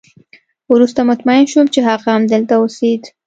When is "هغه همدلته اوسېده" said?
1.87-3.07